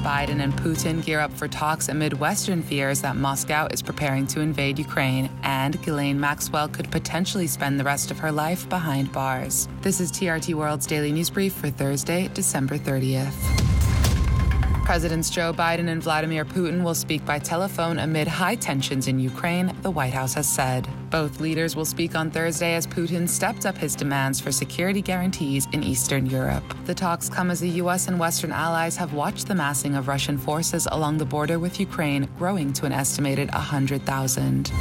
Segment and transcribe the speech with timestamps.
[0.00, 4.40] Biden and Putin gear up for talks amid Western fears that Moscow is preparing to
[4.40, 9.68] invade Ukraine, and Ghislaine Maxwell could potentially spend the rest of her life behind bars.
[9.82, 13.69] This is TRT World's daily news brief for Thursday, December 30th.
[14.90, 19.72] Presidents Joe Biden and Vladimir Putin will speak by telephone amid high tensions in Ukraine,
[19.82, 20.88] the White House has said.
[21.10, 25.68] Both leaders will speak on Thursday as Putin stepped up his demands for security guarantees
[25.72, 26.64] in Eastern Europe.
[26.86, 28.08] The talks come as the U.S.
[28.08, 32.28] and Western allies have watched the massing of Russian forces along the border with Ukraine
[32.36, 34.72] growing to an estimated 100,000.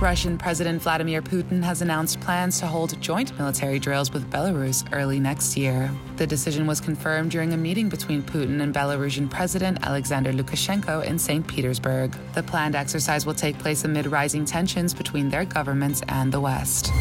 [0.00, 5.18] Russian President Vladimir Putin has announced plans to hold joint military drills with Belarus early
[5.18, 5.90] next year.
[6.16, 11.18] The decision was confirmed during a meeting between Putin and Belarusian President Alexander Lukashenko in
[11.18, 11.44] St.
[11.44, 12.16] Petersburg.
[12.34, 16.92] The planned exercise will take place amid rising tensions between their governments and the West.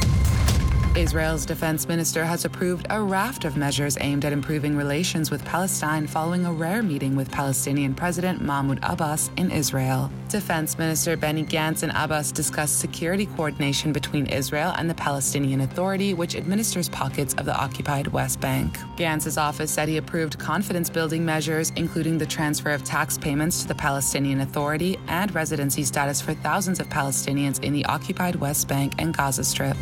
[0.98, 6.08] Israel's defense minister has approved a raft of measures aimed at improving relations with Palestine
[6.08, 10.12] following a rare meeting with Palestinian President Mahmoud Abbas in Israel.
[10.28, 16.16] Defense Minister Benny Gantz and Abbas discussed security coordination between Israel and the Palestinian Authority,
[16.16, 18.76] which administers pockets of the occupied West Bank.
[18.96, 23.68] Gantz's office said he approved confidence building measures, including the transfer of tax payments to
[23.68, 28.94] the Palestinian Authority and residency status for thousands of Palestinians in the occupied West Bank
[28.98, 29.78] and Gaza Strip.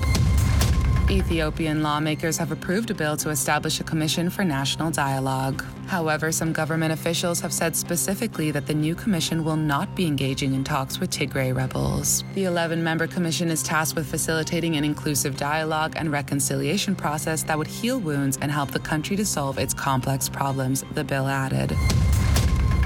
[1.10, 5.64] Ethiopian lawmakers have approved a bill to establish a commission for national dialogue.
[5.86, 10.56] However, some government officials have said specifically that the new commission will not be engaging
[10.56, 12.24] in talks with Tigray rebels.
[12.34, 17.58] The 11 member commission is tasked with facilitating an inclusive dialogue and reconciliation process that
[17.58, 21.78] would heal wounds and help the country to solve its complex problems, the bill added.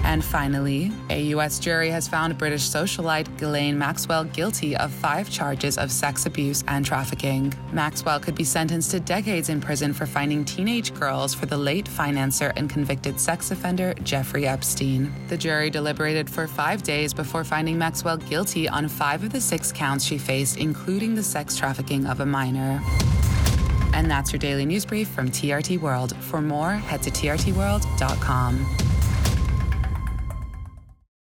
[0.10, 1.60] And finally, a U.S.
[1.60, 6.84] jury has found British socialite Ghislaine Maxwell guilty of five charges of sex abuse and
[6.84, 7.54] trafficking.
[7.72, 11.88] Maxwell could be sentenced to decades in prison for finding teenage girls for the late
[11.88, 15.14] financier and convicted sex offender Jeffrey Epstein.
[15.28, 19.72] The jury deliberated for five days before finding Maxwell guilty on five of the six
[19.72, 22.82] counts she faced, including the sex trafficking of a minor.
[23.94, 26.16] And that's your daily news brief from TRT World.
[26.16, 28.89] For more, head to trtworld.com.